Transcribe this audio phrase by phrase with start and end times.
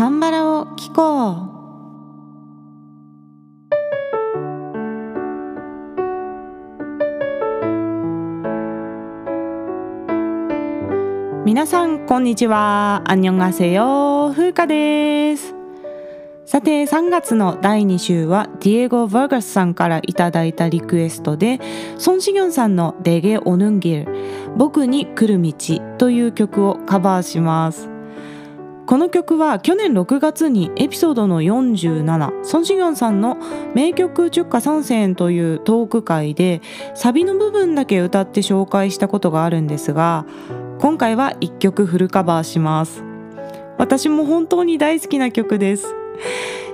[0.00, 1.34] カンバラを聞こう。
[11.44, 13.02] 皆さんこんにちは。
[13.04, 15.54] アンニョンガセヨ風花です。
[16.46, 21.60] さて3月の第2週はディエゴ・ヴァーガスさんからいただいたリクエストで
[21.98, 24.08] ソン・シギョンさんの「デゲ・オヌンギル
[24.56, 25.52] 僕に来る道」
[25.98, 27.89] という曲をカバーします。
[28.90, 33.36] この曲は去年6月にエピソードの47ソン・シギョンさんの
[33.72, 36.60] 名曲10歌参戦というトーク会で
[36.96, 40.26] サビの部分だけ歌って紹介したことがあるんですが
[40.80, 43.04] 今回は1曲フルカバーします。
[43.78, 45.94] 私も本当に大好きな曲です。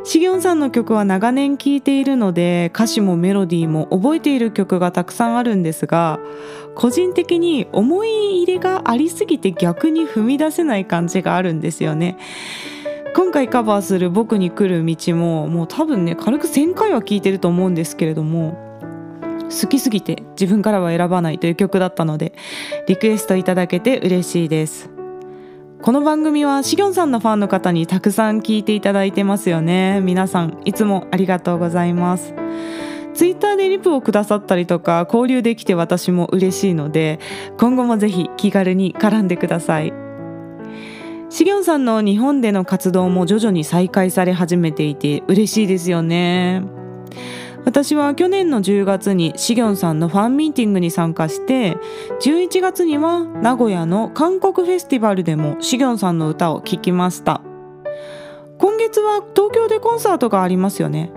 [0.07, 6.21] シギョンさんの曲は長年聴いているので歌詞もメロディーも覚えている曲がたくさんあるんですが
[6.77, 12.17] 個人的に思い入れがありすぎて逆に踏み出せない感じがあるんですよね。
[13.17, 18.57] 今回カバーする「僕に来る道も」もう多分ね軽く1,000回は聴いてると思うんですけれども
[19.51, 22.33] 好きすぎて自分からは選ばないという曲だったので
[22.87, 24.96] リクエストいただけて嬉しいです。
[25.83, 30.01] この番組はしぎょんさんのファンの方にたくさん聞いていただいてますよね。
[30.01, 32.35] 皆さんいつもありがとうございます。
[33.15, 37.21] ツイッターでリプをくださったりとか交流できて私も嬉しいので
[37.59, 39.93] 今後もぜひ気軽に絡んでください。
[41.29, 46.63] しぎょんさんの日本での活動も徐々に再開され始めていて嬉しいですよね。
[47.67, 51.77] 私は去年の10月にシギョンさんのファンミーティングに参加して
[52.23, 57.43] 11月には名古屋の韓国フェスティバルでもシギョンさんの歌を聴きました。
[58.59, 61.11] 今月は東京でコンサートがありますよね。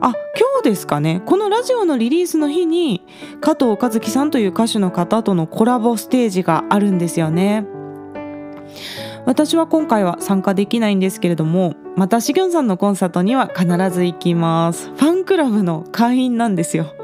[0.00, 1.20] あ今日ですかね。
[1.26, 3.04] このラジオのリリースの日に
[3.40, 7.66] 加藤和樹さんという歌手の方とのコラボステージがあるんですよね。
[9.24, 14.88] 私は今回は参加できないんですけれどもまたシギョンさんのコンサートには必ず行きます。
[14.88, 16.94] ファンクラブの会員なんですよ。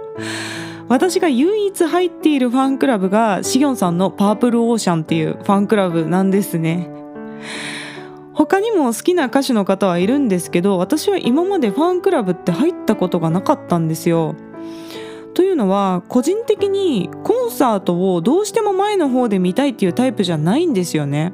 [0.89, 6.91] 私が唯一入っているファンクラブがシギョンさんのパープルオーシャンっていうファンクラブなんですね。
[8.33, 14.35] 他にも好きな歌手の方はいるんですけど私は今までファンクラブって入ったことがなかったんですよ。
[15.35, 21.33] というのは個人的にコンサートをどうしても前の方で見たいっていうタイプじゃないんですよね。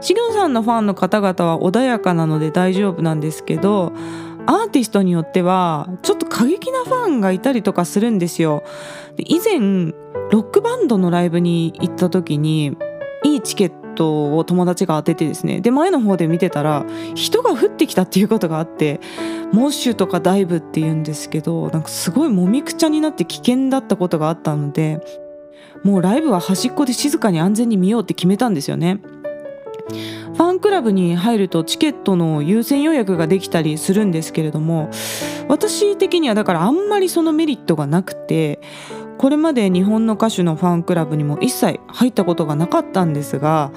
[0.00, 3.92] シギョンさんのファンの方々は穏やかなので大丈夫なんですけど
[4.46, 8.64] アーティストによってはちょっと過激なファンがいたりとかするんですよ。
[9.16, 9.92] で以前
[10.30, 12.76] ロックバンドのライブに行った時に
[13.24, 19.00] いいチケットを友達が当ててですねで前の方で見てたら人が降ってきたっていうことがあって
[19.52, 25.00] モッシュとかダイブって言うんですけどなんかすごいもみくちゃになって危険だったことがあったので
[25.82, 29.00] もうライブは端っこで静かに安全に見ようって決めたんですよね。
[29.90, 34.90] ファンクラブに入るとチケットの優先予約ができたりするんですけれども
[35.48, 38.60] 私的にはだからあんまりそのメリットがなくて
[39.18, 43.70] これまで日本の歌手のファンクラブにも一切入ったことがなかったんですが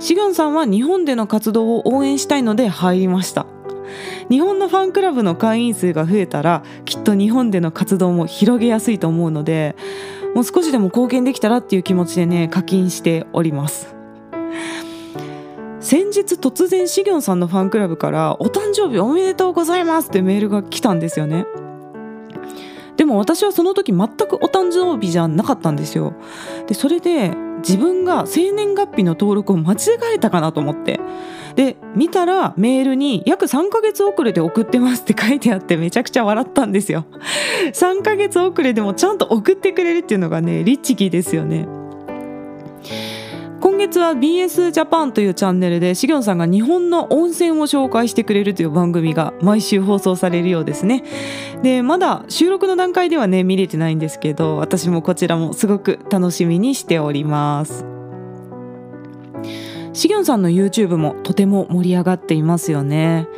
[0.00, 3.46] シグンさんは日本での活動を応援したいので入りました。
[4.30, 9.74] 日本のファンクラブの会員数が増えたらきっと日本での活動も広げやすいと思うので
[10.34, 13.94] もう少しでも貢献できたらっていう気持ちでね課金しております。
[15.80, 21.46] 先日突然シギョンさんのファンクラブから「お誕生日おめでとうございます」ってメールが来たんですよね。
[22.96, 26.12] でも私はその時全くお誕生日じゃなかったんですよ。
[26.66, 27.34] でそれで
[27.66, 29.76] 自分が生年月日の登録を間違
[30.14, 31.00] えたかなと思って。
[31.56, 37.06] で見たらメールに約3ヶ月遅れで送ってますって書いてあってめちゃくちゃ笑ったんですよ。
[37.72, 41.66] 3ヶ月遅れでもちゃんと送ってくれるっていうのがね律儀ですよね。
[43.60, 51.04] 今月は BS ジャパンというチャンネルでしぎょんさんが日本の温泉を紹介してくれるという番組が毎週放送されるようですね。
[51.62, 57.84] でまだ収録の段階ではね見れてないんですけど私もこちらもすごく楽しみにしております。
[59.92, 63.28] しぎょんさんの YouTube もとても盛り上がっていますよね。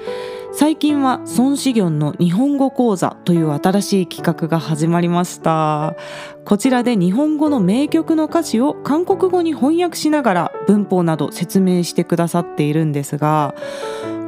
[0.54, 5.96] 最近は孫子行の日本語講座という新しい企画が始まりました。
[6.44, 13.54] こちらで日本語の名曲の歌詞を韓国語に翻訳しながら文法など説明してくださっているんですが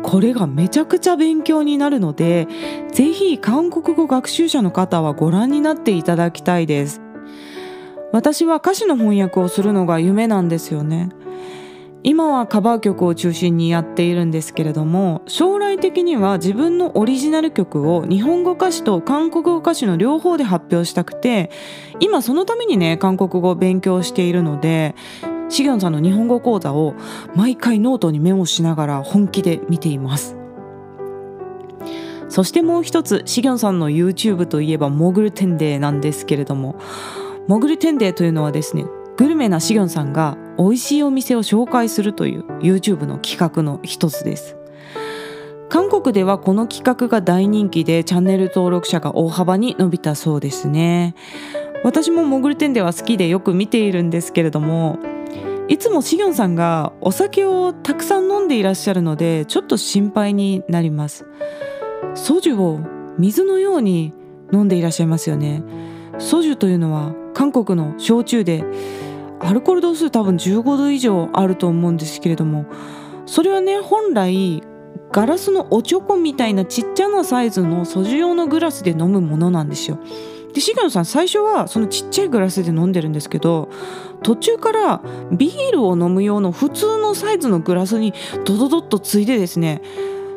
[0.02, 2.48] これがめちゃくちゃ勉強になるので
[2.92, 7.02] ぜひ韓国語学習者の方はご覧になっていただきたいです。
[8.12, 11.10] 私は歌詞の翻訳をするのが夢なんですよね。
[12.06, 21.50] 今はカバー曲を中心にやっているんですけれども将来的には自分のオリジナル曲を日本語歌詞と韓国語歌詞の両方で発表したくて
[22.00, 24.94] 今そのためにね韓国語を勉強しているので
[25.48, 26.94] シギョンさんの日本語講座を
[27.34, 30.36] 毎回ノートにメモしながら本気で見ています。
[32.28, 36.74] そしてもう一つしげんさんの YouTube といえば먹을텐데なんですけれども
[37.46, 38.84] モグルテンデーというのはですね
[39.16, 44.56] グルメなしげんさんが美味しいお店を紹介するという YouTube の企画の一つです。
[45.68, 51.14] 韓国ではこの企画が大人気でチャンネル登録者が大幅に伸びたそうですね。
[51.82, 54.98] 私もモグルテンデーは好きでよく見ているんですけれども
[55.68, 61.26] いつもシギョンさんがお酒をたくさん飲んでいらっしゃるのでちょっと心配になります。
[62.14, 62.80] ソジュを
[63.18, 64.12] 水のように
[64.52, 65.62] 飲んでいらっしゃいますよね。
[66.18, 68.64] ソジュというのは韓国の焼酎で
[69.40, 72.66] アルコール度数多分15度以上あると思うんですけれども
[73.26, 74.62] それはね本来
[75.12, 79.98] ガラスのおちょこみたいなちっちゃなサイズのソジュ用のグラスで飲むものなんですよ。
[80.52, 83.70] で重野さん最初はそのちっちゃいグラスで飲んでるんですけど
[84.22, 85.00] 途中から
[85.32, 88.14] ビールを飲む用の普通のサイズのグラスに
[88.44, 89.82] ドドドッとついでですね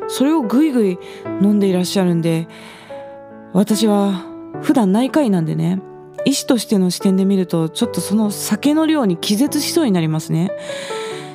[0.08, 0.98] それをぐいぐい
[1.40, 2.48] 飲んでいらっしゃるんで
[3.52, 4.24] 私は
[4.62, 5.80] 普段内科医なんでね
[6.24, 10.50] 医師としての視点で見るとちょっとその酒の量に気絶しそうになりますね。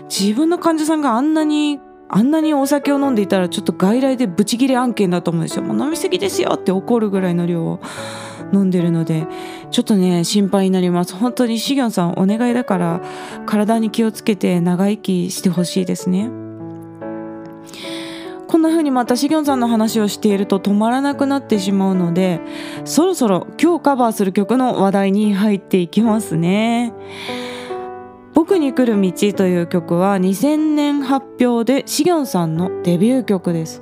[0.09, 5.63] 自分の患者さんがあんなにあんなにお酒を飲んでいたらちょっと外来でブチギレ案件だと思うんですよ。
[5.63, 7.80] もう飲みすぎですよって怒るぐらいの量を
[8.53, 9.25] 飲んでるので
[9.71, 11.15] ちょっとね心配になります。
[11.15, 13.01] 本当にシギョンさんお願いだから
[13.47, 16.43] 体に気をつけて長生きしてほしいですね。
[18.53, 22.39] こんな風にまたシギョンさんの話をしていると止まらなくなってしまうので
[22.85, 26.94] そろそろ今日カバーする曲の話題に入っていきますね。
[28.35, 33.81] 僕に来る道という曲は2000年発表でシギョンさんのデビュー曲です。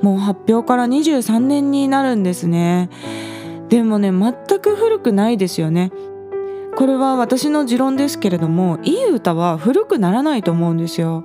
[0.00, 2.88] もう発表から23年になるんですね。
[3.68, 5.92] でもね全く古くないですよね。
[6.74, 11.22] これは私の持論ですけれどもいい歌は古くならないと思うんですよ。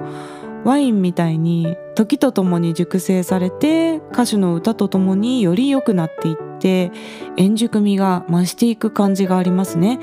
[0.66, 6.92] ワインみたいに時とともに熟成されて歌手の歌とともにより良くなっていって
[7.38, 10.00] 円熟味が増していく感じがありますね。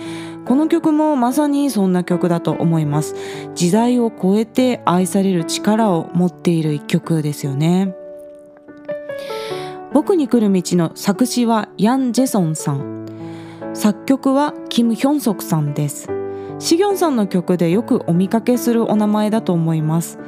[0.47, 3.15] この曲もまさにそんな曲だと思います。
[3.55, 7.95] 時代を超えて愛される力を持っている一曲ですよね。
[9.93, 13.07] 僕に来る道の作詞はヤン・ジェソンさん。
[13.75, 16.09] 作曲はキム・ヒョンソクさんです。
[16.59, 20.19] シギョンさんの曲でよくお見かけするお名前だと思います。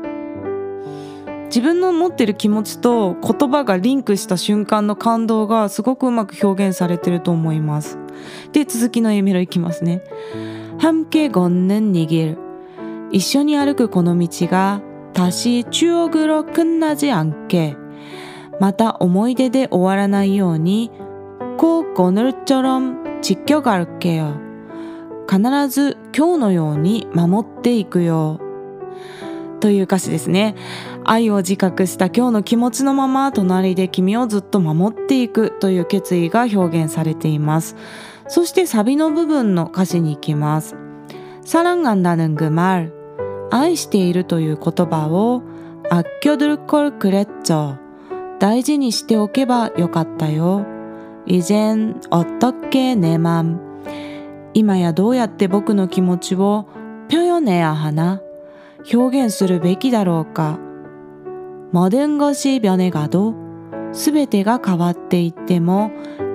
[1.53, 7.97] 自分の持ってる気持ちと言葉がリンクした瞬間の感動がすごくうまく表現されてると思います
[8.51, 10.03] で続きの A メロいきますね
[10.77, 12.37] 함께걷는이길
[13.11, 14.81] 一緒に歩くこの道が
[15.13, 17.75] 다시추억으로끝나지않게
[18.59, 20.91] また思い出で終わらないように
[21.57, 24.49] 꼭오늘처럼지켜갈게요
[25.29, 28.39] 必ず今日のように守っていくよ
[29.59, 30.55] という歌詞ですね
[31.04, 37.76] 愛を自覚した今日の気持ちのまま隣で君をずっと守っていくという決意が表現されています。
[38.28, 40.76] そしてサビの部分の歌詞に行きます。
[41.42, 42.92] サランガンダヌングマル
[43.50, 45.42] 愛しているという言葉を
[45.90, 47.76] アッキョドルコルクレッチョ
[48.38, 50.66] 大事にしておけばよかったよ。
[51.26, 53.60] 以前、おっとっけねまん。
[54.54, 56.66] 今やどうやって僕の気持ちを
[57.08, 58.22] ぴょよねやはな
[58.92, 60.58] 表現するべきだろうか？
[61.73, 63.49] 모든것이변해가도
[63.91, 65.89] 全てが変わっていっても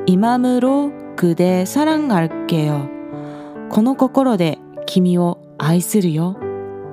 [0.07, 2.88] 今으로그대사랑할게요
[3.71, 6.37] この心で君を愛するよ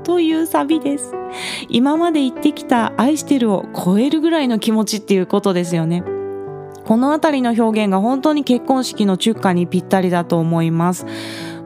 [0.03, 1.13] というサビです
[1.69, 6.03] 今まで言ってきた愛してるを超えるぐらいの気持ちっていうことですよね
[6.85, 11.05] この辺りの表現が本当に結婚式の中華にぴったりだと思います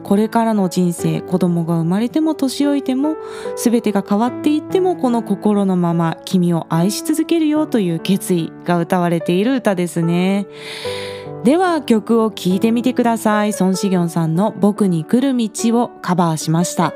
[0.03, 3.15] これからの人生子供が生まれても年老いても
[3.55, 10.47] 全てが変わっていってもこの心のまま君を愛し続けるよという決意が歌われている歌ですね。
[11.43, 13.53] では曲を聴いてみてください。
[13.53, 15.49] ソン・シギョンさんの僕に来る道
[15.81, 16.93] をカバーしました。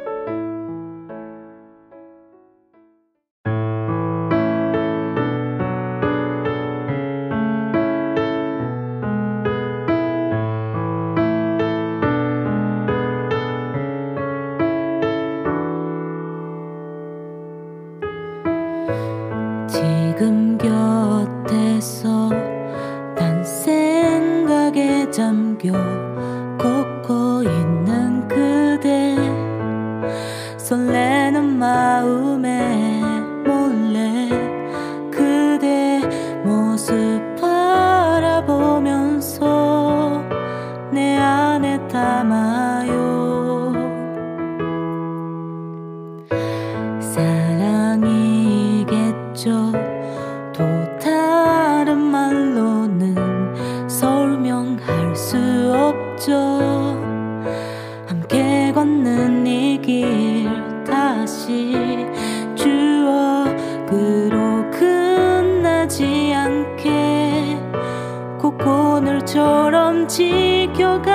[69.35, 71.05] 처럼 지켜갈게요.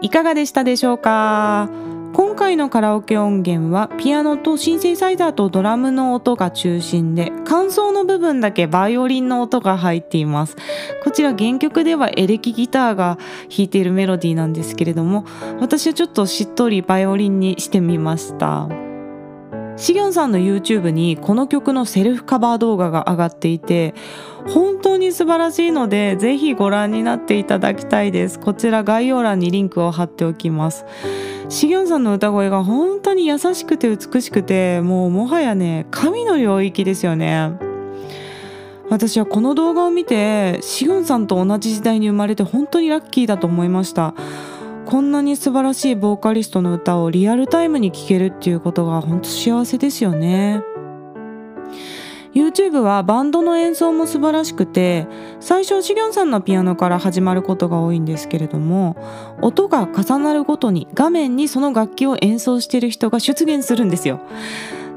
[0.00, 1.68] いかがでしたでしょうか？
[2.12, 10.56] 今回のカラオケ音源はピアノとシンセサイザーとドラムの音が中心で間奏の部分だけバイオリンの音が入っています。
[11.02, 13.18] こちら原曲ではエレキギターが
[13.50, 15.26] 弾いているメロディーなんですけれども
[15.60, 18.68] 私はちょっとしっとりバイオリンにしてみました。
[19.76, 23.94] シギョンさんの YouTube にこの曲のセルフカバー動画が上がっていて
[24.52, 28.38] 本当に素晴らしいのでぜひご覧になっていただきたいです。
[28.38, 30.84] こちら概要欄にリンクを貼っておきます。
[31.48, 37.52] シギョンさんの歌声が本当に優しくて美しくてもうもはやね神の領域ですよね。
[38.90, 44.14] 私はこの動画を見てシギョンさんと同じ時代に生まれて本当にラッキーだと思いました。
[44.86, 50.62] こんなに素晴らしいボーカリストの歌をリアルタイムに聴けるっていうことが本当幸せですよね。
[52.34, 55.06] YouTube はバンドの演奏も素晴らしくて
[55.40, 58.96] 最初シギョンさんのピアノから始まることが多いんですけれども
[59.40, 64.20] 音が重なるごとに画面にその楽器を演奏している人が出現するんですよ。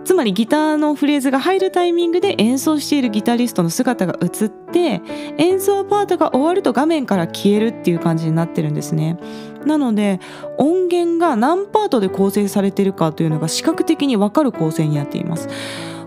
[0.03, 4.99] つまりギターのフレーズが入るタイミングで演奏しているギタリストの姿が映って
[5.37, 9.17] 演奏パートが終わると画面から消えるっていう感じになってるんですね。
[9.65, 10.19] なので
[10.57, 15.49] 音源が何パートで構成されているかというのが視覚的にわかる構成になっています。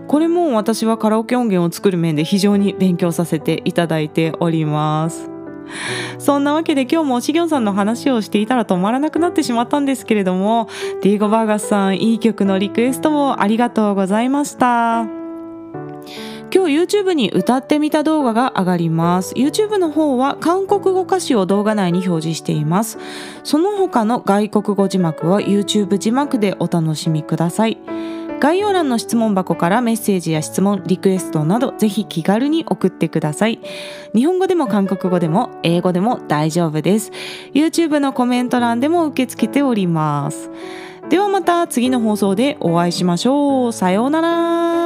[0.07, 5.29] これも私はカラオケ音源を作る面で非常に勉強させていただいております。
[6.19, 10.69] そんなわけで今日もシギョンさんの話をしていたら止まらなくなってしまったんですけれども
[11.01, 15.05] ディーゴ・バーガスさんいい曲のリクエストをありがとうございました。
[16.53, 19.33] 今日 YouTube に歌ってみた動画が上がります。
[19.35, 22.97] YouTube の方は韓国語歌詞を動画内に表示しています。
[23.43, 27.77] その他の外国語字幕は YouTube 字幕でお楽しみください。
[28.45, 33.59] 概要欄の質問箱からメッセージや質問、リクエストなどぜひ気軽に送ってください。
[34.13, 37.11] 日本語でも韓国語でも英語でも大丈夫です。
[37.55, 40.51] YouTube のコメント欄でも受け付けております。
[41.09, 43.73] ではまた次の放送でお会いしましょう。
[43.73, 44.84] さようなら。